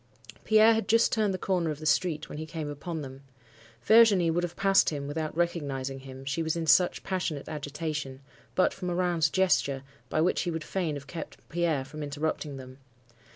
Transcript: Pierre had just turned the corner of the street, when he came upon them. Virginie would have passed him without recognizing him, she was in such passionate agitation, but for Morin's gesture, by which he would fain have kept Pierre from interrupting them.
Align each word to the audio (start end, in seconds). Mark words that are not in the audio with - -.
Pierre 0.45 0.73
had 0.73 0.87
just 0.87 1.11
turned 1.11 1.31
the 1.31 1.37
corner 1.37 1.69
of 1.69 1.77
the 1.77 1.85
street, 1.85 2.27
when 2.27 2.39
he 2.39 2.47
came 2.47 2.71
upon 2.71 3.03
them. 3.03 3.21
Virginie 3.83 4.31
would 4.31 4.41
have 4.43 4.55
passed 4.55 4.89
him 4.89 5.05
without 5.07 5.37
recognizing 5.37 5.99
him, 5.99 6.25
she 6.25 6.41
was 6.41 6.55
in 6.55 6.65
such 6.65 7.03
passionate 7.03 7.47
agitation, 7.47 8.19
but 8.55 8.73
for 8.73 8.85
Morin's 8.85 9.29
gesture, 9.29 9.83
by 10.09 10.19
which 10.19 10.41
he 10.41 10.49
would 10.49 10.63
fain 10.63 10.95
have 10.95 11.05
kept 11.05 11.47
Pierre 11.49 11.85
from 11.85 12.01
interrupting 12.01 12.57
them. 12.57 12.79